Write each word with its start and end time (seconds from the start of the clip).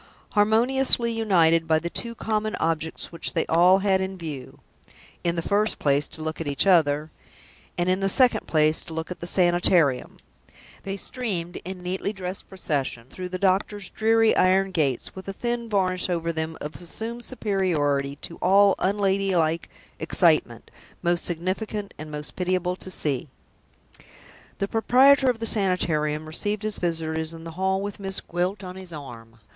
Harmoniously 0.31 1.11
united 1.11 1.67
by 1.67 1.77
the 1.77 1.87
two 1.91 2.15
common 2.15 2.55
objects 2.59 3.11
which 3.11 3.33
they 3.33 3.45
all 3.45 3.77
had 3.85 4.01
in 4.01 4.17
view 4.17 4.59
in 5.23 5.35
the 5.35 5.43
first 5.43 5.77
place, 5.77 6.07
to 6.07 6.23
look 6.23 6.41
at 6.41 6.47
each 6.47 6.65
other, 6.65 7.11
and, 7.77 7.87
in 7.87 7.99
the 7.99 8.09
second 8.09 8.47
place, 8.47 8.81
to 8.81 8.95
look 8.95 9.11
at 9.11 9.19
the 9.19 9.27
Sanitarium 9.27 10.17
they 10.81 10.97
streamed 10.97 11.57
in 11.57 11.83
neatly 11.83 12.11
dressed 12.11 12.49
procession 12.49 13.05
through 13.11 13.29
the 13.29 13.37
doctor's 13.37 13.91
dreary 13.91 14.35
iron 14.35 14.71
gates, 14.71 15.13
with 15.13 15.27
a 15.27 15.33
thin 15.33 15.69
varnish 15.69 16.09
over 16.09 16.33
them 16.33 16.57
of 16.61 16.73
assumed 16.81 17.23
superiority 17.23 18.15
to 18.23 18.37
all 18.37 18.73
unladylike 18.79 19.69
excitement, 19.99 20.71
most 21.03 21.23
significant 21.23 21.93
and 21.99 22.09
most 22.09 22.35
pitiable 22.35 22.75
to 22.75 22.89
see! 22.89 23.29
The 24.57 24.67
proprietor 24.67 25.29
of 25.29 25.37
the 25.37 25.45
Sanitarium 25.45 26.25
received 26.25 26.63
his 26.63 26.79
visitors 26.79 27.35
in 27.35 27.43
the 27.43 27.51
hall 27.51 27.79
with 27.81 27.99
Miss 27.99 28.19
Gwilt 28.19 28.63
on 28.63 28.75
his 28.77 28.91
arm. 28.91 29.37